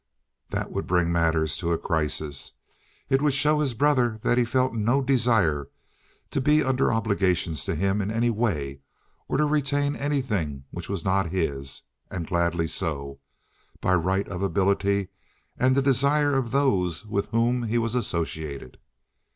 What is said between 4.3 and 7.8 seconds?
he felt no desire to be under obligations to